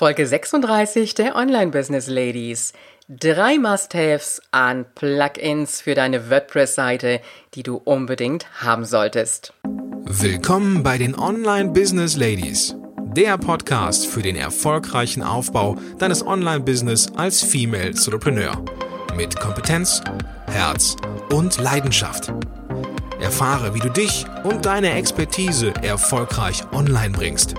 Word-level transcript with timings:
Folge 0.00 0.26
36 0.26 1.12
der 1.12 1.36
Online 1.36 1.70
Business 1.70 2.06
Ladies. 2.06 2.72
Drei 3.06 3.58
Must-Haves 3.58 4.40
an 4.50 4.86
Plugins 4.94 5.82
für 5.82 5.94
deine 5.94 6.30
WordPress-Seite, 6.30 7.20
die 7.52 7.62
du 7.62 7.76
unbedingt 7.76 8.46
haben 8.62 8.86
solltest. 8.86 9.52
Willkommen 10.06 10.82
bei 10.82 10.96
den 10.96 11.14
Online 11.14 11.72
Business 11.72 12.16
Ladies, 12.16 12.74
der 13.14 13.36
Podcast 13.36 14.06
für 14.06 14.22
den 14.22 14.36
erfolgreichen 14.36 15.22
Aufbau 15.22 15.76
deines 15.98 16.26
Online-Business 16.26 17.12
als 17.16 17.42
Female 17.42 17.88
Entrepreneur. 17.88 18.56
Mit 19.14 19.38
Kompetenz, 19.38 20.00
Herz 20.46 20.96
und 21.30 21.58
Leidenschaft. 21.58 22.32
Erfahre, 23.20 23.74
wie 23.74 23.80
du 23.80 23.90
dich 23.90 24.24
und 24.44 24.64
deine 24.64 24.94
Expertise 24.94 25.74
erfolgreich 25.82 26.62
online 26.72 27.10
bringst. 27.10 27.54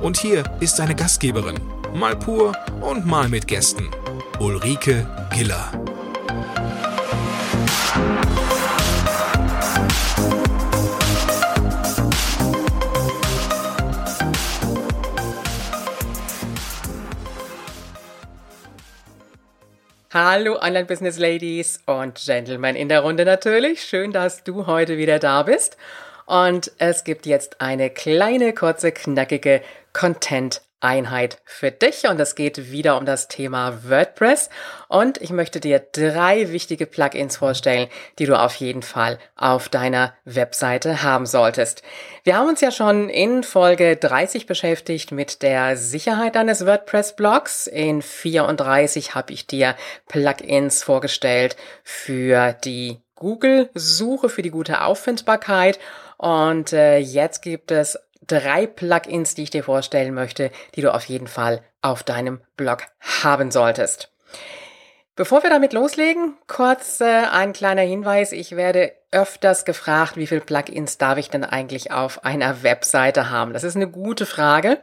Und 0.00 0.16
hier 0.16 0.44
ist 0.60 0.78
deine 0.78 0.94
Gastgeberin, 0.94 1.60
mal 1.94 2.16
pur 2.16 2.52
und 2.80 3.06
mal 3.06 3.28
mit 3.28 3.46
Gästen, 3.46 3.90
Ulrike 4.38 5.06
Giller. 5.32 5.70
Hallo 20.14 20.58
Online 20.60 20.84
Business 20.84 21.18
Ladies 21.18 21.80
und 21.86 22.20
Gentlemen 22.24 22.76
in 22.76 22.88
der 22.88 23.00
Runde 23.00 23.24
natürlich. 23.24 23.82
Schön, 23.82 24.12
dass 24.12 24.44
du 24.44 24.66
heute 24.66 24.98
wieder 24.98 25.18
da 25.18 25.42
bist. 25.42 25.76
Und 26.26 26.70
es 26.78 27.04
gibt 27.04 27.26
jetzt 27.26 27.60
eine 27.60 27.90
kleine, 27.90 28.52
kurze, 28.52 28.92
knackige 28.92 29.62
Content 29.92 30.62
Einheit 30.82 31.38
für 31.44 31.70
dich 31.70 32.08
und 32.08 32.18
es 32.20 32.34
geht 32.34 32.70
wieder 32.72 32.98
um 32.98 33.06
das 33.06 33.28
Thema 33.28 33.88
WordPress 33.88 34.50
und 34.88 35.18
ich 35.18 35.30
möchte 35.30 35.60
dir 35.60 35.78
drei 35.78 36.50
wichtige 36.50 36.86
Plugins 36.86 37.36
vorstellen, 37.36 37.88
die 38.18 38.26
du 38.26 38.38
auf 38.38 38.56
jeden 38.56 38.82
Fall 38.82 39.18
auf 39.36 39.68
deiner 39.68 40.14
Webseite 40.24 41.02
haben 41.02 41.26
solltest. 41.26 41.82
Wir 42.24 42.36
haben 42.36 42.48
uns 42.48 42.60
ja 42.60 42.70
schon 42.70 43.08
in 43.08 43.44
Folge 43.44 43.96
30 43.96 44.46
beschäftigt 44.46 45.12
mit 45.12 45.42
der 45.42 45.76
Sicherheit 45.76 46.34
deines 46.34 46.66
WordPress-Blogs. 46.66 47.66
In 47.68 48.02
34 48.02 49.14
habe 49.14 49.32
ich 49.32 49.46
dir 49.46 49.76
Plugins 50.08 50.82
vorgestellt 50.82 51.56
für 51.84 52.52
die 52.64 52.98
Google-Suche, 53.14 54.28
für 54.28 54.42
die 54.42 54.50
gute 54.50 54.82
Auffindbarkeit 54.82 55.78
und 56.22 56.72
äh, 56.72 56.98
jetzt 56.98 57.42
gibt 57.42 57.70
es 57.70 57.98
drei 58.26 58.66
Plugins, 58.66 59.34
die 59.34 59.44
ich 59.44 59.50
dir 59.50 59.64
vorstellen 59.64 60.14
möchte, 60.14 60.50
die 60.74 60.82
du 60.82 60.94
auf 60.94 61.04
jeden 61.04 61.26
Fall 61.26 61.62
auf 61.80 62.02
deinem 62.02 62.40
Blog 62.56 62.84
haben 63.22 63.50
solltest. 63.50 64.10
Bevor 65.14 65.42
wir 65.42 65.50
damit 65.50 65.74
loslegen, 65.74 66.34
kurz 66.46 67.00
äh, 67.02 67.24
ein 67.30 67.52
kleiner 67.52 67.82
Hinweis. 67.82 68.32
Ich 68.32 68.56
werde 68.56 68.92
öfters 69.10 69.66
gefragt, 69.66 70.16
wie 70.16 70.26
viele 70.26 70.40
Plugins 70.40 70.96
darf 70.96 71.18
ich 71.18 71.28
denn 71.28 71.44
eigentlich 71.44 71.92
auf 71.92 72.24
einer 72.24 72.62
Webseite 72.62 73.28
haben? 73.28 73.52
Das 73.52 73.62
ist 73.62 73.76
eine 73.76 73.88
gute 73.88 74.24
Frage 74.24 74.78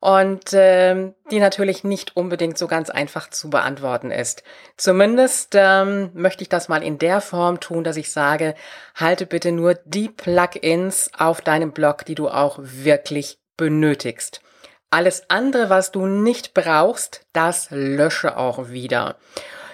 und 0.00 0.50
ähm, 0.52 1.14
die 1.30 1.40
natürlich 1.40 1.82
nicht 1.82 2.16
unbedingt 2.16 2.56
so 2.56 2.68
ganz 2.68 2.90
einfach 2.90 3.30
zu 3.30 3.50
beantworten 3.50 4.10
ist. 4.10 4.44
Zumindest 4.76 5.54
ähm, 5.54 6.10
möchte 6.14 6.42
ich 6.42 6.48
das 6.48 6.68
mal 6.68 6.82
in 6.82 6.98
der 6.98 7.20
Form 7.20 7.58
tun, 7.60 7.84
dass 7.84 7.96
ich 7.96 8.12
sage, 8.12 8.54
halte 8.94 9.26
bitte 9.26 9.50
nur 9.50 9.74
die 9.84 10.08
Plugins 10.08 11.10
auf 11.18 11.40
deinem 11.40 11.72
Blog, 11.72 12.04
die 12.04 12.14
du 12.14 12.28
auch 12.28 12.58
wirklich 12.60 13.38
benötigst. 13.56 14.40
Alles 14.90 15.28
andere, 15.28 15.68
was 15.68 15.92
du 15.92 16.06
nicht 16.06 16.54
brauchst, 16.54 17.26
das 17.32 17.68
lösche 17.70 18.36
auch 18.36 18.68
wieder. 18.68 19.16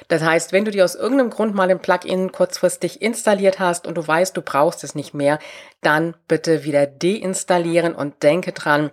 Das 0.08 0.22
heißt, 0.22 0.52
wenn 0.52 0.64
du 0.64 0.70
dir 0.70 0.84
aus 0.84 0.96
irgendeinem 0.96 1.30
Grund 1.30 1.54
mal 1.54 1.70
ein 1.70 1.80
Plugin 1.80 2.32
kurzfristig 2.32 3.00
installiert 3.00 3.58
hast 3.58 3.86
und 3.86 3.96
du 3.96 4.06
weißt, 4.06 4.36
du 4.36 4.42
brauchst 4.42 4.84
es 4.84 4.94
nicht 4.94 5.14
mehr, 5.14 5.38
dann 5.82 6.14
bitte 6.28 6.64
wieder 6.64 6.86
deinstallieren 6.86 7.94
und 7.94 8.22
denke 8.22 8.52
dran, 8.52 8.90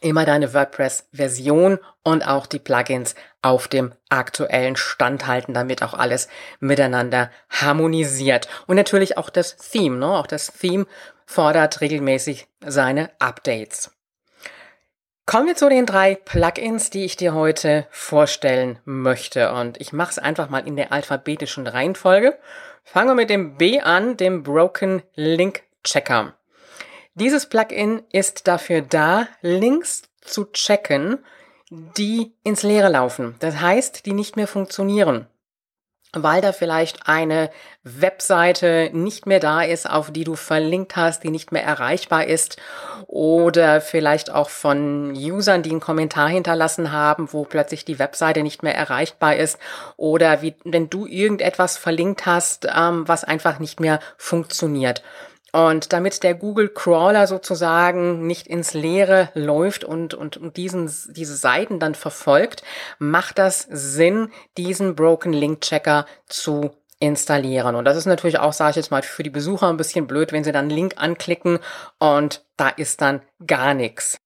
immer 0.00 0.24
deine 0.24 0.54
WordPress-Version 0.54 1.78
und 2.02 2.26
auch 2.26 2.46
die 2.46 2.58
Plugins 2.58 3.14
auf 3.42 3.68
dem 3.68 3.92
aktuellen 4.08 4.76
Stand 4.76 5.26
halten, 5.26 5.54
damit 5.54 5.82
auch 5.82 5.94
alles 5.94 6.28
miteinander 6.60 7.30
harmonisiert. 7.50 8.48
Und 8.66 8.76
natürlich 8.76 9.16
auch 9.16 9.30
das 9.30 9.56
Theme, 9.56 9.96
ne? 9.96 10.06
Auch 10.06 10.26
das 10.26 10.52
Theme 10.52 10.86
fordert 11.26 11.80
regelmäßig 11.80 12.46
seine 12.64 13.10
Updates. 13.18 13.90
Kommen 15.26 15.46
wir 15.46 15.56
zu 15.56 15.68
den 15.68 15.84
drei 15.84 16.14
Plugins, 16.14 16.88
die 16.88 17.04
ich 17.04 17.16
dir 17.16 17.34
heute 17.34 17.86
vorstellen 17.90 18.78
möchte. 18.86 19.52
Und 19.52 19.78
ich 19.78 19.92
mache 19.92 20.12
es 20.12 20.18
einfach 20.18 20.48
mal 20.48 20.66
in 20.66 20.74
der 20.74 20.90
alphabetischen 20.90 21.66
Reihenfolge. 21.66 22.38
Fangen 22.82 23.08
wir 23.08 23.14
mit 23.14 23.28
dem 23.28 23.58
B 23.58 23.80
an, 23.80 24.16
dem 24.16 24.42
Broken 24.42 25.02
Link 25.14 25.64
Checker. 25.84 26.37
Dieses 27.18 27.46
Plugin 27.46 28.02
ist 28.12 28.46
dafür 28.46 28.80
da, 28.80 29.26
Links 29.40 30.02
zu 30.20 30.44
checken, 30.52 31.18
die 31.70 32.32
ins 32.44 32.62
Leere 32.62 32.90
laufen. 32.90 33.34
Das 33.40 33.60
heißt, 33.60 34.06
die 34.06 34.12
nicht 34.12 34.36
mehr 34.36 34.46
funktionieren 34.46 35.26
weil 36.14 36.40
da 36.40 36.52
vielleicht 36.52 37.06
eine 37.06 37.50
Webseite 37.82 38.90
nicht 38.92 39.26
mehr 39.26 39.40
da 39.40 39.62
ist, 39.62 39.88
auf 39.88 40.10
die 40.10 40.24
du 40.24 40.36
verlinkt 40.36 40.96
hast, 40.96 41.22
die 41.22 41.30
nicht 41.30 41.52
mehr 41.52 41.64
erreichbar 41.64 42.26
ist 42.26 42.56
oder 43.06 43.80
vielleicht 43.80 44.30
auch 44.30 44.48
von 44.48 45.12
Usern, 45.12 45.62
die 45.62 45.70
einen 45.70 45.80
Kommentar 45.80 46.28
hinterlassen 46.28 46.92
haben, 46.92 47.32
wo 47.32 47.44
plötzlich 47.44 47.84
die 47.84 47.98
Webseite 47.98 48.42
nicht 48.42 48.62
mehr 48.62 48.74
erreichbar 48.74 49.36
ist 49.36 49.58
oder 49.96 50.40
wie, 50.40 50.54
wenn 50.64 50.88
du 50.88 51.06
irgendetwas 51.06 51.76
verlinkt 51.76 52.24
hast, 52.24 52.66
ähm, 52.74 53.06
was 53.06 53.24
einfach 53.24 53.58
nicht 53.58 53.78
mehr 53.78 54.00
funktioniert. 54.16 55.02
Und 55.52 55.92
damit 55.92 56.22
der 56.22 56.34
Google 56.34 56.68
Crawler 56.68 57.26
sozusagen 57.26 58.26
nicht 58.26 58.46
ins 58.46 58.74
Leere 58.74 59.30
läuft 59.34 59.82
und, 59.82 60.12
und, 60.14 60.36
und 60.36 60.56
diesen, 60.56 60.92
diese 61.08 61.36
Seiten 61.36 61.78
dann 61.80 61.94
verfolgt, 61.94 62.62
macht 62.98 63.38
das 63.38 63.66
Sinn, 63.70 64.30
diesen 64.58 64.94
Broken 64.94 65.32
Link 65.32 65.62
Checker 65.62 66.06
zu 66.26 66.70
installieren. 67.00 67.76
Und 67.76 67.84
das 67.84 67.96
ist 67.96 68.06
natürlich 68.06 68.38
auch, 68.38 68.52
sage 68.52 68.70
ich 68.70 68.76
jetzt 68.76 68.90
mal, 68.90 69.02
für 69.02 69.22
die 69.22 69.30
Besucher 69.30 69.68
ein 69.68 69.76
bisschen 69.76 70.06
blöd, 70.06 70.32
wenn 70.32 70.44
sie 70.44 70.52
dann 70.52 70.68
Link 70.68 70.94
anklicken 70.96 71.60
und 71.98 72.44
da 72.56 72.68
ist 72.68 73.00
dann 73.00 73.22
gar 73.46 73.74
nichts. 73.74 74.18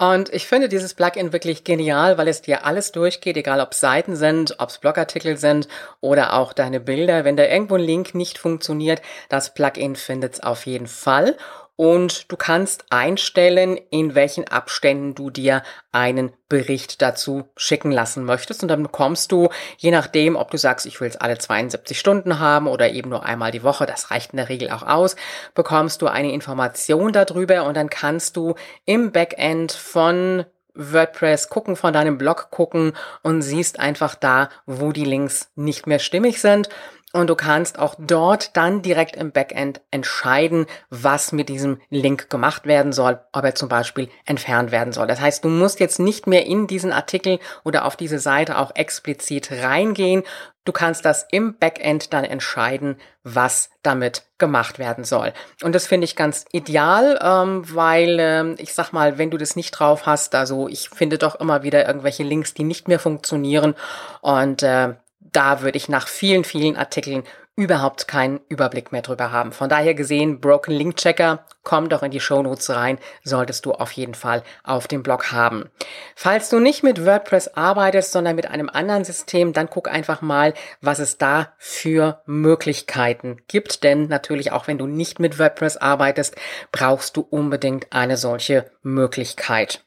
Und 0.00 0.32
ich 0.32 0.46
finde 0.46 0.68
dieses 0.68 0.94
Plugin 0.94 1.32
wirklich 1.32 1.64
genial, 1.64 2.18
weil 2.18 2.28
es 2.28 2.40
dir 2.40 2.64
alles 2.64 2.92
durchgeht, 2.92 3.36
egal 3.36 3.60
ob 3.60 3.74
Seiten 3.74 4.14
sind, 4.14 4.54
ob 4.58 4.68
es 4.68 4.78
Blogartikel 4.78 5.36
sind 5.36 5.66
oder 6.00 6.34
auch 6.34 6.52
deine 6.52 6.78
Bilder. 6.78 7.24
Wenn 7.24 7.36
da 7.36 7.44
irgendwo 7.44 7.74
ein 7.74 7.80
Link 7.80 8.14
nicht 8.14 8.38
funktioniert, 8.38 9.02
das 9.28 9.54
Plugin 9.54 9.96
findet 9.96 10.34
es 10.34 10.40
auf 10.40 10.66
jeden 10.66 10.86
Fall 10.86 11.36
und 11.78 12.30
du 12.32 12.36
kannst 12.36 12.86
einstellen, 12.90 13.78
in 13.90 14.16
welchen 14.16 14.48
Abständen 14.48 15.14
du 15.14 15.30
dir 15.30 15.62
einen 15.92 16.32
Bericht 16.48 17.00
dazu 17.02 17.44
schicken 17.56 17.92
lassen 17.92 18.24
möchtest. 18.24 18.62
Und 18.62 18.68
dann 18.68 18.82
bekommst 18.82 19.30
du, 19.30 19.48
je 19.76 19.92
nachdem, 19.92 20.34
ob 20.34 20.50
du 20.50 20.58
sagst, 20.58 20.86
ich 20.86 21.00
will 21.00 21.06
es 21.06 21.16
alle 21.16 21.38
72 21.38 21.96
Stunden 21.96 22.40
haben 22.40 22.66
oder 22.66 22.90
eben 22.90 23.10
nur 23.10 23.24
einmal 23.24 23.52
die 23.52 23.62
Woche, 23.62 23.86
das 23.86 24.10
reicht 24.10 24.32
in 24.32 24.38
der 24.38 24.48
Regel 24.48 24.70
auch 24.70 24.82
aus, 24.82 25.14
bekommst 25.54 26.02
du 26.02 26.08
eine 26.08 26.32
Information 26.32 27.12
darüber 27.12 27.62
und 27.62 27.76
dann 27.76 27.88
kannst 27.88 28.36
du 28.36 28.56
im 28.84 29.12
Backend 29.12 29.70
von 29.70 30.46
WordPress 30.74 31.48
gucken, 31.48 31.76
von 31.76 31.92
deinem 31.92 32.18
Blog 32.18 32.50
gucken 32.50 32.92
und 33.22 33.42
siehst 33.42 33.78
einfach 33.78 34.16
da, 34.16 34.48
wo 34.66 34.90
die 34.90 35.04
Links 35.04 35.50
nicht 35.54 35.86
mehr 35.86 36.00
stimmig 36.00 36.40
sind. 36.40 36.68
Und 37.14 37.30
du 37.30 37.36
kannst 37.36 37.78
auch 37.78 37.94
dort 37.98 38.54
dann 38.56 38.82
direkt 38.82 39.16
im 39.16 39.32
Backend 39.32 39.80
entscheiden, 39.90 40.66
was 40.90 41.32
mit 41.32 41.48
diesem 41.48 41.80
Link 41.88 42.28
gemacht 42.28 42.66
werden 42.66 42.92
soll, 42.92 43.18
ob 43.32 43.44
er 43.44 43.54
zum 43.54 43.70
Beispiel 43.70 44.10
entfernt 44.26 44.72
werden 44.72 44.92
soll. 44.92 45.06
Das 45.06 45.20
heißt, 45.20 45.42
du 45.42 45.48
musst 45.48 45.80
jetzt 45.80 46.00
nicht 46.00 46.26
mehr 46.26 46.44
in 46.44 46.66
diesen 46.66 46.92
Artikel 46.92 47.38
oder 47.64 47.86
auf 47.86 47.96
diese 47.96 48.18
Seite 48.18 48.58
auch 48.58 48.74
explizit 48.74 49.50
reingehen. 49.50 50.22
Du 50.66 50.72
kannst 50.72 51.06
das 51.06 51.26
im 51.30 51.56
Backend 51.56 52.12
dann 52.12 52.24
entscheiden, 52.24 52.98
was 53.22 53.70
damit 53.82 54.24
gemacht 54.36 54.78
werden 54.78 55.04
soll. 55.04 55.32
Und 55.62 55.74
das 55.74 55.86
finde 55.86 56.04
ich 56.04 56.14
ganz 56.14 56.44
ideal, 56.52 57.18
ähm, 57.22 57.62
weil 57.74 58.18
ähm, 58.20 58.54
ich 58.58 58.74
sag 58.74 58.92
mal, 58.92 59.16
wenn 59.16 59.30
du 59.30 59.38
das 59.38 59.56
nicht 59.56 59.70
drauf 59.70 60.04
hast, 60.04 60.34
also 60.34 60.68
ich 60.68 60.90
finde 60.90 61.16
doch 61.16 61.36
immer 61.36 61.62
wieder 61.62 61.86
irgendwelche 61.86 62.22
Links, 62.22 62.52
die 62.52 62.64
nicht 62.64 62.86
mehr 62.86 62.98
funktionieren 62.98 63.74
und 64.20 64.62
äh, 64.62 64.96
da 65.32 65.62
würde 65.62 65.76
ich 65.76 65.88
nach 65.88 66.08
vielen, 66.08 66.44
vielen 66.44 66.76
Artikeln 66.76 67.24
überhaupt 67.58 68.06
keinen 68.06 68.38
Überblick 68.48 68.92
mehr 68.92 69.02
drüber 69.02 69.32
haben. 69.32 69.50
Von 69.50 69.68
daher 69.68 69.94
gesehen, 69.94 70.40
Broken 70.40 70.72
Link 70.72 70.96
Checker, 70.96 71.44
komm 71.64 71.88
doch 71.88 72.04
in 72.04 72.12
die 72.12 72.20
Show 72.20 72.40
Notes 72.40 72.70
rein, 72.70 72.98
solltest 73.24 73.66
du 73.66 73.72
auf 73.72 73.90
jeden 73.90 74.14
Fall 74.14 74.44
auf 74.62 74.86
dem 74.86 75.02
Blog 75.02 75.32
haben. 75.32 75.68
Falls 76.14 76.50
du 76.50 76.60
nicht 76.60 76.84
mit 76.84 77.04
WordPress 77.04 77.48
arbeitest, 77.48 78.12
sondern 78.12 78.36
mit 78.36 78.48
einem 78.48 78.68
anderen 78.68 79.02
System, 79.02 79.52
dann 79.52 79.68
guck 79.68 79.88
einfach 79.88 80.22
mal, 80.22 80.54
was 80.80 81.00
es 81.00 81.18
da 81.18 81.52
für 81.58 82.22
Möglichkeiten 82.26 83.38
gibt. 83.48 83.82
Denn 83.82 84.06
natürlich 84.06 84.52
auch 84.52 84.68
wenn 84.68 84.78
du 84.78 84.86
nicht 84.86 85.18
mit 85.18 85.40
WordPress 85.40 85.78
arbeitest, 85.78 86.36
brauchst 86.70 87.16
du 87.16 87.22
unbedingt 87.22 87.92
eine 87.92 88.16
solche 88.16 88.70
Möglichkeit. 88.82 89.84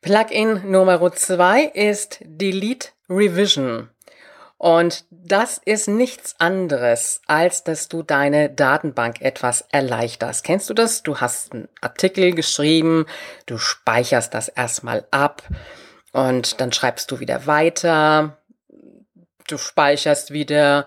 Plugin 0.00 0.70
Nummer 0.70 1.12
zwei 1.12 1.64
ist 1.64 2.18
Delete 2.22 2.88
Revision. 3.10 3.90
Und 4.56 5.04
das 5.10 5.60
ist 5.64 5.88
nichts 5.88 6.36
anderes, 6.38 7.20
als 7.26 7.64
dass 7.64 7.88
du 7.88 8.02
deine 8.02 8.50
Datenbank 8.50 9.20
etwas 9.20 9.64
erleichterst. 9.72 10.44
Kennst 10.44 10.70
du 10.70 10.74
das? 10.74 11.02
Du 11.02 11.20
hast 11.20 11.52
einen 11.52 11.68
Artikel 11.80 12.34
geschrieben, 12.34 13.06
du 13.46 13.58
speicherst 13.58 14.32
das 14.32 14.48
erstmal 14.48 15.06
ab 15.10 15.42
und 16.12 16.60
dann 16.60 16.72
schreibst 16.72 17.10
du 17.10 17.20
wieder 17.20 17.46
weiter, 17.46 18.38
du 19.48 19.58
speicherst 19.58 20.30
wieder, 20.30 20.86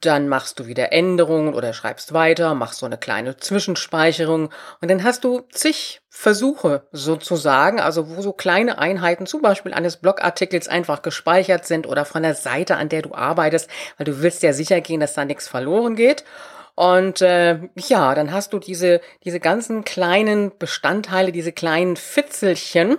dann 0.00 0.28
machst 0.28 0.60
du 0.60 0.66
wieder 0.66 0.92
Änderungen 0.92 1.54
oder 1.54 1.72
schreibst 1.72 2.12
weiter, 2.12 2.54
machst 2.54 2.78
so 2.78 2.86
eine 2.86 2.98
kleine 2.98 3.36
Zwischenspeicherung 3.36 4.50
und 4.80 4.90
dann 4.90 5.02
hast 5.02 5.24
du 5.24 5.40
zig 5.50 6.00
Versuche 6.08 6.86
sozusagen, 6.92 7.80
also 7.80 8.08
wo 8.08 8.22
so 8.22 8.32
kleine 8.32 8.78
Einheiten 8.78 9.26
zum 9.26 9.42
Beispiel 9.42 9.74
eines 9.74 9.96
Blogartikels 9.96 10.68
einfach 10.68 11.02
gespeichert 11.02 11.66
sind 11.66 11.86
oder 11.86 12.04
von 12.04 12.22
der 12.22 12.34
Seite, 12.34 12.76
an 12.76 12.88
der 12.88 13.02
du 13.02 13.14
arbeitest, 13.14 13.68
weil 13.96 14.04
du 14.04 14.22
willst 14.22 14.42
ja 14.42 14.52
sicher 14.52 14.80
gehen, 14.80 15.00
dass 15.00 15.14
da 15.14 15.24
nichts 15.24 15.48
verloren 15.48 15.96
geht. 15.96 16.24
Und 16.74 17.20
äh, 17.20 17.58
ja, 17.76 18.14
dann 18.14 18.32
hast 18.32 18.52
du 18.52 18.58
diese, 18.58 19.00
diese 19.24 19.40
ganzen 19.40 19.84
kleinen 19.84 20.56
Bestandteile, 20.58 21.32
diese 21.32 21.52
kleinen 21.52 21.96
Fitzelchen, 21.96 22.98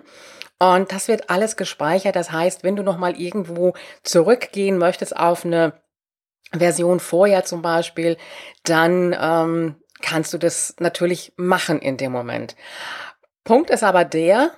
und 0.60 0.94
das 0.94 1.10
wird 1.10 1.30
alles 1.30 1.58
gespeichert. 1.58 2.16
Das 2.16 2.32
heißt, 2.32 2.64
wenn 2.64 2.78
du 2.78 2.84
nochmal 2.84 3.20
irgendwo 3.20 3.74
zurückgehen 4.04 4.78
möchtest 4.78 5.18
auf 5.18 5.44
eine 5.44 5.74
Version 6.54 7.00
vorher 7.00 7.44
zum 7.44 7.62
Beispiel, 7.62 8.18
dann 8.64 9.16
ähm, 9.20 9.76
kannst 10.02 10.34
du 10.34 10.38
das 10.38 10.76
natürlich 10.80 11.34
machen 11.36 11.80
in 11.80 11.98
dem 11.98 12.12
Moment. 12.12 12.56
Punkt 13.44 13.70
ist 13.70 13.84
aber 13.84 14.06
der, 14.06 14.52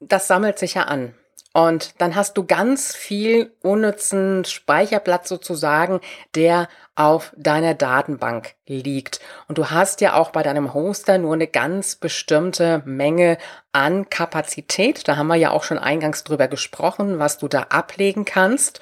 das 0.00 0.26
sammelt 0.28 0.58
sich 0.58 0.74
ja 0.74 0.82
an. 0.82 1.14
Und 1.56 2.02
dann 2.02 2.14
hast 2.14 2.36
du 2.36 2.44
ganz 2.44 2.94
viel 2.94 3.54
unnützen 3.62 4.44
Speicherplatz 4.44 5.26
sozusagen, 5.30 6.00
der 6.34 6.68
auf 6.96 7.32
deiner 7.34 7.72
Datenbank 7.72 8.56
liegt. 8.66 9.20
Und 9.48 9.56
du 9.56 9.70
hast 9.70 10.02
ja 10.02 10.16
auch 10.16 10.32
bei 10.32 10.42
deinem 10.42 10.74
Hoster 10.74 11.16
nur 11.16 11.32
eine 11.32 11.46
ganz 11.46 11.96
bestimmte 11.96 12.82
Menge 12.84 13.38
an 13.72 14.10
Kapazität. 14.10 15.08
Da 15.08 15.16
haben 15.16 15.28
wir 15.28 15.36
ja 15.36 15.50
auch 15.50 15.62
schon 15.62 15.78
eingangs 15.78 16.24
drüber 16.24 16.46
gesprochen, 16.46 17.18
was 17.18 17.38
du 17.38 17.48
da 17.48 17.62
ablegen 17.70 18.26
kannst. 18.26 18.80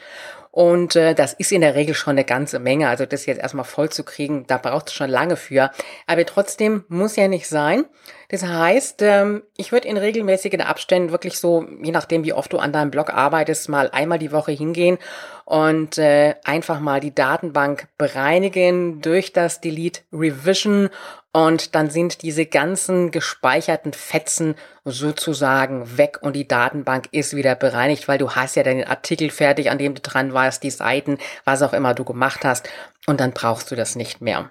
Und 0.54 0.94
äh, 0.94 1.16
das 1.16 1.32
ist 1.32 1.50
in 1.50 1.62
der 1.62 1.74
Regel 1.74 1.96
schon 1.96 2.12
eine 2.12 2.22
ganze 2.22 2.60
Menge. 2.60 2.88
Also 2.88 3.06
das 3.06 3.26
jetzt 3.26 3.40
erstmal 3.40 3.64
voll 3.64 3.90
zu 3.90 4.04
kriegen, 4.04 4.46
da 4.46 4.56
braucht 4.56 4.86
es 4.86 4.94
schon 4.94 5.10
lange 5.10 5.34
für. 5.34 5.72
Aber 6.06 6.24
trotzdem 6.24 6.84
muss 6.86 7.16
ja 7.16 7.26
nicht 7.26 7.48
sein. 7.48 7.86
Das 8.28 8.44
heißt, 8.44 9.02
ähm, 9.02 9.42
ich 9.56 9.72
würde 9.72 9.88
in 9.88 9.96
regelmäßigen 9.96 10.60
Abständen 10.60 11.10
wirklich 11.10 11.38
so, 11.38 11.66
je 11.82 11.92
nachdem 11.92 12.24
wie 12.24 12.32
oft 12.32 12.52
du 12.52 12.58
an 12.58 12.72
deinem 12.72 12.90
Blog 12.90 13.10
arbeitest, 13.10 13.68
mal 13.68 13.90
einmal 13.90 14.18
die 14.18 14.32
Woche 14.32 14.52
hingehen 14.52 14.98
und 15.44 15.98
äh, 15.98 16.34
einfach 16.44 16.80
mal 16.80 17.00
die 17.00 17.14
Datenbank 17.14 17.88
bereinigen 17.98 19.00
durch 19.02 19.32
das 19.32 19.60
Delete 19.60 20.00
Revision 20.12 20.88
und 21.32 21.74
dann 21.74 21.90
sind 21.90 22.22
diese 22.22 22.46
ganzen 22.46 23.10
gespeicherten 23.10 23.92
Fetzen 23.92 24.54
sozusagen 24.84 25.98
weg 25.98 26.18
und 26.22 26.36
die 26.36 26.46
Datenbank 26.46 27.08
ist 27.10 27.34
wieder 27.34 27.56
bereinigt, 27.56 28.06
weil 28.06 28.18
du 28.18 28.30
hast 28.30 28.54
ja 28.54 28.62
deinen 28.62 28.84
Artikel 28.84 29.30
fertig, 29.30 29.70
an 29.70 29.78
dem 29.78 29.94
du 29.94 30.00
dran 30.00 30.32
warst, 30.32 30.62
die 30.62 30.70
Seiten, 30.70 31.18
was 31.44 31.62
auch 31.62 31.72
immer 31.72 31.92
du 31.92 32.04
gemacht 32.04 32.44
hast 32.44 32.68
und 33.06 33.20
dann 33.20 33.32
brauchst 33.32 33.70
du 33.70 33.74
das 33.74 33.96
nicht 33.96 34.20
mehr. 34.20 34.50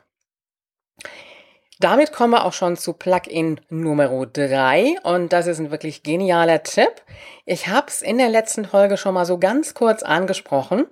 Damit 1.80 2.14
kommen 2.14 2.34
wir 2.34 2.46
auch 2.46 2.54
schon 2.54 2.78
zu 2.78 2.94
Plugin 2.94 3.60
Nummer 3.70 4.08
3 4.08 4.98
und 5.04 5.34
das 5.34 5.48
ist 5.48 5.60
ein 5.60 5.72
wirklich 5.72 6.04
genialer 6.04 6.62
Tipp. 6.64 7.02
Ich 7.46 7.68
habe 7.68 7.88
es 7.88 8.02
in 8.02 8.20
der 8.20 8.30
letzten 8.30 8.66
Folge 8.66 8.96
schon 8.96 9.16
mal 9.16 9.26
so 9.26 9.38
ganz 9.38 9.74
kurz 9.74 10.04
angesprochen 10.04 10.86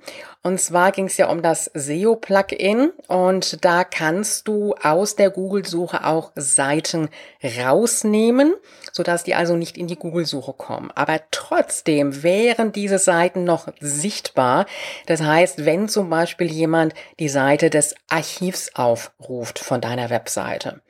und 0.44 0.60
zwar 0.60 0.92
ging 0.92 1.06
es 1.06 1.18
ja 1.18 1.30
um 1.30 1.44
das 1.44 1.70
SEO-Plugin 1.76 2.92
und 3.08 3.64
da 3.64 3.84
kannst 3.84 4.48
du 4.48 4.74
aus 4.82 5.16
der 5.16 5.30
Google-Suche 5.30 6.04
auch 6.04 6.32
Seiten 6.36 7.10
rausnehmen, 7.44 8.56
sodass 8.92 9.24
die 9.24 9.36
also 9.36 9.56
nicht 9.56 9.78
in 9.78 9.86
die 9.86 9.98
Google-Suche 9.98 10.54
kommen. 10.54 10.90
Aber 10.96 11.22
trotzdem 11.30 12.24
wären 12.24 12.72
diese 12.72 12.98
Seiten 12.98 13.44
noch 13.44 13.68
sichtbar. 13.80 14.66
Das 15.06 15.22
heißt, 15.22 15.64
wenn 15.64 15.88
zum 15.88 16.10
Beispiel 16.10 16.52
jemand 16.52 16.96
die 17.20 17.30
Seite 17.30 17.70
des 17.70 17.94
Archivs 18.10 18.76
aufruft 18.76 19.60
von 19.60 19.80
deiner 19.80 20.10
Webseite. 20.10 20.81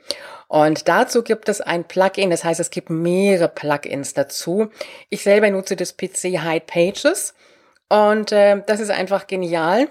Und 0.47 0.87
dazu 0.87 1.23
gibt 1.23 1.47
es 1.47 1.61
ein 1.61 1.85
Plugin, 1.85 2.29
das 2.29 2.43
heißt, 2.43 2.59
es 2.59 2.71
gibt 2.71 2.89
mehrere 2.89 3.47
Plugins 3.47 4.13
dazu. 4.13 4.69
Ich 5.09 5.23
selber 5.23 5.49
nutze 5.49 5.75
das 5.75 5.95
PC 5.95 6.41
Hide 6.41 6.65
Pages 6.67 7.33
und 7.89 8.31
äh, 8.31 8.61
das 8.65 8.79
ist 8.79 8.91
einfach 8.91 9.27
genial 9.27 9.87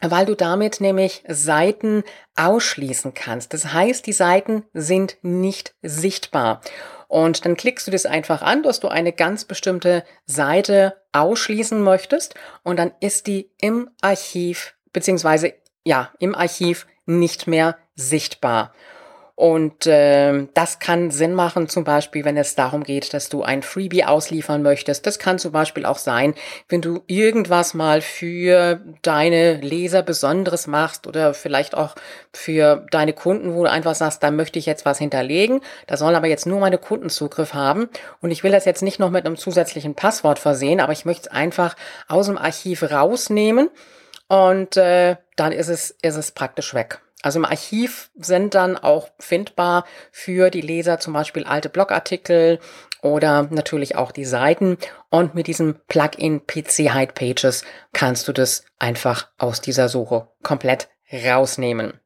weil 0.00 0.26
du 0.26 0.34
damit 0.34 0.80
nämlich 0.80 1.22
Seiten 1.26 2.04
ausschließen 2.36 3.14
kannst. 3.14 3.52
Das 3.54 3.72
heißt, 3.72 4.06
die 4.06 4.12
Seiten 4.12 4.64
sind 4.74 5.16
nicht 5.22 5.74
sichtbar. 5.82 6.60
Und 7.08 7.44
dann 7.44 7.56
klickst 7.56 7.86
du 7.86 7.90
das 7.90 8.04
einfach 8.04 8.42
an, 8.42 8.62
dass 8.62 8.80
du 8.80 8.88
eine 8.88 9.12
ganz 9.12 9.44
bestimmte 9.44 10.04
Seite 10.26 11.00
ausschließen 11.12 11.80
möchtest 11.80 12.34
und 12.62 12.78
dann 12.78 12.92
ist 13.00 13.26
die 13.26 13.52
im 13.60 13.90
Archiv 14.00 14.74
beziehungsweise 14.92 15.54
ja 15.84 16.10
im 16.18 16.34
Archiv 16.34 16.86
nicht 17.06 17.46
mehr 17.46 17.78
sichtbar. 17.94 18.74
Und 19.36 19.86
äh, 19.86 20.46
das 20.54 20.78
kann 20.78 21.10
Sinn 21.10 21.34
machen, 21.34 21.68
zum 21.68 21.84
Beispiel, 21.84 22.24
wenn 22.24 22.38
es 22.38 22.54
darum 22.54 22.84
geht, 22.84 23.12
dass 23.12 23.28
du 23.28 23.42
ein 23.42 23.62
Freebie 23.62 24.06
ausliefern 24.06 24.62
möchtest. 24.62 25.06
Das 25.06 25.18
kann 25.18 25.38
zum 25.38 25.52
Beispiel 25.52 25.84
auch 25.84 25.98
sein, 25.98 26.34
wenn 26.70 26.80
du 26.80 27.02
irgendwas 27.06 27.74
mal 27.74 28.00
für 28.00 28.80
deine 29.02 29.56
Leser 29.60 30.02
Besonderes 30.02 30.66
machst 30.66 31.06
oder 31.06 31.34
vielleicht 31.34 31.74
auch 31.74 31.96
für 32.32 32.86
deine 32.90 33.12
Kunden, 33.12 33.54
wo 33.54 33.64
du 33.64 33.70
einfach 33.70 33.94
sagst, 33.94 34.22
da 34.22 34.30
möchte 34.30 34.58
ich 34.58 34.64
jetzt 34.64 34.86
was 34.86 34.98
hinterlegen. 34.98 35.60
Da 35.86 35.98
sollen 35.98 36.16
aber 36.16 36.28
jetzt 36.28 36.46
nur 36.46 36.60
meine 36.60 36.78
Kunden 36.78 37.10
Zugriff 37.10 37.52
haben. 37.52 37.90
Und 38.22 38.30
ich 38.30 38.42
will 38.42 38.52
das 38.52 38.64
jetzt 38.64 38.82
nicht 38.82 38.98
noch 38.98 39.10
mit 39.10 39.26
einem 39.26 39.36
zusätzlichen 39.36 39.94
Passwort 39.94 40.38
versehen, 40.38 40.80
aber 40.80 40.94
ich 40.94 41.04
möchte 41.04 41.28
es 41.28 41.28
einfach 41.28 41.76
aus 42.08 42.24
dem 42.24 42.38
Archiv 42.38 42.82
rausnehmen. 42.84 43.68
Und 44.28 44.78
äh, 44.78 45.16
dann 45.36 45.52
ist 45.52 45.68
es, 45.68 45.90
ist 46.00 46.16
es 46.16 46.32
praktisch 46.32 46.72
weg. 46.72 47.00
Also 47.22 47.38
im 47.38 47.44
Archiv 47.44 48.10
sind 48.14 48.54
dann 48.54 48.76
auch 48.76 49.08
findbar 49.18 49.84
für 50.12 50.50
die 50.50 50.60
Leser 50.60 51.00
zum 51.00 51.12
Beispiel 51.12 51.44
alte 51.44 51.68
Blogartikel 51.68 52.60
oder 53.02 53.48
natürlich 53.50 53.96
auch 53.96 54.12
die 54.12 54.24
Seiten. 54.24 54.76
Und 55.10 55.34
mit 55.34 55.46
diesem 55.46 55.76
Plugin 55.88 56.46
PC 56.46 56.92
Hide 56.92 57.12
Pages 57.14 57.64
kannst 57.92 58.28
du 58.28 58.32
das 58.32 58.64
einfach 58.78 59.28
aus 59.38 59.60
dieser 59.60 59.88
Suche 59.88 60.28
komplett 60.42 60.88
rausnehmen. 61.12 62.00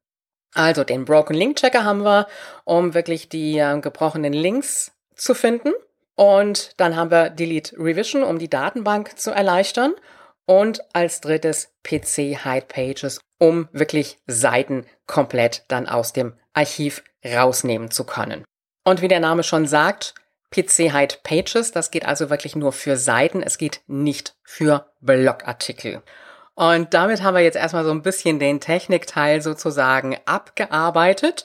Also 0.53 0.85
den 0.85 1.05
Broken 1.05 1.35
Link 1.35 1.57
Checker 1.57 1.85
haben 1.85 2.03
wir, 2.03 2.27
um 2.65 2.95
wirklich 2.95 3.29
die 3.29 3.59
äh, 3.59 3.79
gebrochenen 3.81 4.33
Links 4.33 4.93
zu 5.15 5.35
finden. 5.35 5.73
Und 6.17 6.73
dann 6.79 6.97
haben 6.97 7.11
wir 7.11 7.31
Delete 7.31 7.77
Revision, 7.79 8.23
um 8.23 8.39
die 8.39 8.51
Datenbank 8.51 9.19
zu 9.19 9.31
erleichtern. 9.31 9.95
Und 10.45 10.81
als 10.93 11.21
drittes 11.21 11.73
PC 11.85 12.45
Hide 12.45 12.67
Pages, 12.67 13.21
um 13.41 13.69
wirklich 13.73 14.19
Seiten 14.27 14.87
komplett 15.07 15.65
dann 15.69 15.89
aus 15.89 16.13
dem 16.13 16.35
Archiv 16.53 17.03
rausnehmen 17.25 17.91
zu 17.91 18.05
können. 18.05 18.45
Und 18.85 19.03
wie 19.03 19.09
der 19.09 19.21
Name 19.21 19.43
schon 19.43 19.67
sagt, 19.67 20.15
PC 20.51 20.93
Hide 20.93 21.17
Pages, 21.23 21.73
das 21.73 21.91
geht 21.91 22.05
also 22.05 22.31
wirklich 22.31 22.55
nur 22.55 22.73
für 22.73 22.97
Seiten, 22.97 23.43
es 23.43 23.59
geht 23.59 23.81
nicht 23.87 24.35
für 24.45 24.87
Blogartikel. 25.01 26.03
Und 26.55 26.93
damit 26.93 27.23
haben 27.23 27.35
wir 27.35 27.43
jetzt 27.43 27.57
erstmal 27.57 27.85
so 27.85 27.91
ein 27.91 28.03
bisschen 28.03 28.39
den 28.39 28.61
Technikteil 28.61 29.41
sozusagen 29.41 30.19
abgearbeitet 30.27 31.45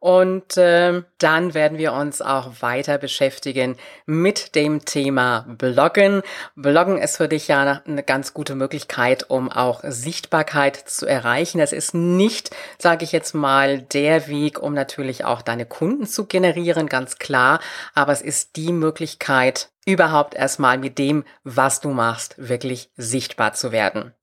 und 0.00 0.56
äh, 0.56 1.02
dann 1.18 1.54
werden 1.54 1.76
wir 1.76 1.92
uns 1.92 2.22
auch 2.22 2.62
weiter 2.62 2.98
beschäftigen 2.98 3.76
mit 4.06 4.54
dem 4.54 4.84
Thema 4.84 5.44
Bloggen. 5.48 6.22
Bloggen 6.54 6.98
ist 6.98 7.16
für 7.16 7.26
dich 7.26 7.48
ja 7.48 7.82
eine 7.84 8.04
ganz 8.04 8.32
gute 8.32 8.54
Möglichkeit, 8.54 9.28
um 9.28 9.50
auch 9.50 9.80
Sichtbarkeit 9.82 10.76
zu 10.76 11.04
erreichen. 11.04 11.58
Es 11.58 11.72
ist 11.72 11.94
nicht, 11.94 12.54
sage 12.78 13.04
ich 13.04 13.10
jetzt 13.10 13.34
mal, 13.34 13.80
der 13.80 14.28
Weg, 14.28 14.60
um 14.60 14.72
natürlich 14.72 15.24
auch 15.24 15.42
deine 15.42 15.66
Kunden 15.66 16.06
zu 16.06 16.26
generieren, 16.26 16.86
ganz 16.86 17.18
klar. 17.18 17.58
Aber 17.94 18.12
es 18.12 18.22
ist 18.22 18.54
die 18.54 18.72
Möglichkeit, 18.72 19.70
überhaupt 19.84 20.36
erstmal 20.36 20.78
mit 20.78 20.98
dem, 20.98 21.24
was 21.42 21.80
du 21.80 21.88
machst, 21.88 22.36
wirklich 22.36 22.90
sichtbar 22.96 23.54
zu 23.54 23.72
werden. 23.72 24.14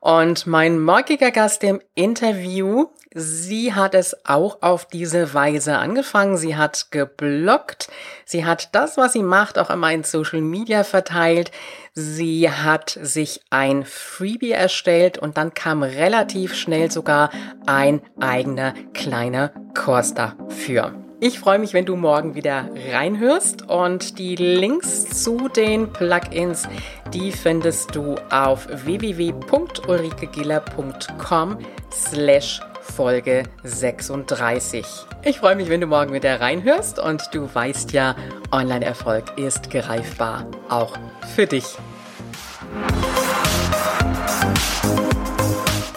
Und 0.00 0.46
mein 0.46 0.80
morgiger 0.80 1.30
Gast 1.30 1.64
im 1.64 1.80
Interview, 1.94 2.88
sie 3.14 3.72
hat 3.72 3.94
es 3.94 4.16
auch 4.26 4.58
auf 4.60 4.86
diese 4.86 5.32
Weise 5.32 5.78
angefangen. 5.78 6.36
Sie 6.36 6.56
hat 6.56 6.90
geblockt. 6.90 7.88
Sie 8.24 8.44
hat 8.44 8.74
das, 8.74 8.96
was 8.96 9.12
sie 9.12 9.22
macht, 9.22 9.58
auch 9.58 9.70
immer 9.70 9.92
in 9.92 10.02
Social 10.04 10.40
Media 10.40 10.84
verteilt. 10.84 11.50
Sie 11.92 12.50
hat 12.50 12.98
sich 13.00 13.40
ein 13.50 13.84
Freebie 13.84 14.52
erstellt 14.52 15.18
und 15.18 15.36
dann 15.38 15.54
kam 15.54 15.82
relativ 15.82 16.54
schnell 16.54 16.90
sogar 16.90 17.30
ein 17.66 18.02
eigener 18.20 18.74
kleiner 18.92 19.52
Kurs 19.74 20.14
dafür. 20.14 20.94
Ich 21.20 21.38
freue 21.38 21.58
mich, 21.58 21.72
wenn 21.72 21.86
du 21.86 21.96
morgen 21.96 22.34
wieder 22.34 22.68
reinhörst 22.92 23.70
und 23.70 24.18
die 24.18 24.34
Links 24.34 25.22
zu 25.22 25.48
den 25.48 25.90
Plugins, 25.92 26.68
die 27.14 27.32
findest 27.32 27.94
du 27.94 28.16
auf 28.30 28.66
www.ulrikegiller.com 28.68 31.58
slash 31.90 32.60
Folge 32.84 33.44
36. 33.64 34.84
Ich 35.22 35.38
freue 35.38 35.56
mich, 35.56 35.68
wenn 35.68 35.80
du 35.80 35.86
morgen 35.86 36.12
wieder 36.12 36.40
reinhörst 36.40 36.98
und 36.98 37.22
du 37.32 37.48
weißt 37.52 37.92
ja, 37.92 38.14
Online-Erfolg 38.52 39.38
ist 39.38 39.70
greifbar, 39.70 40.46
auch 40.68 40.96
für 41.34 41.46
dich. 41.46 41.64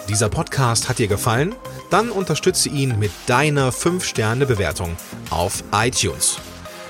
Dieser 0.08 0.28
Podcast 0.28 0.88
hat 0.88 0.98
dir 0.98 1.08
gefallen? 1.08 1.54
Dann 1.90 2.10
unterstütze 2.10 2.68
ihn 2.68 2.98
mit 2.98 3.12
deiner 3.26 3.70
5-Sterne-Bewertung 3.70 4.96
auf 5.30 5.62
iTunes. 5.72 6.38